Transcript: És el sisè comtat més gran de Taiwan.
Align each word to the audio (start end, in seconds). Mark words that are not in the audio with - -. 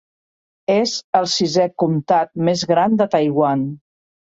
És 0.75 0.93
el 1.19 1.27
sisè 1.35 1.67
comtat 1.85 2.33
més 2.49 2.65
gran 2.73 2.99
de 3.05 3.11
Taiwan. 3.15 3.71